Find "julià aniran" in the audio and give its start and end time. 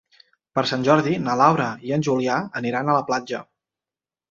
2.09-2.91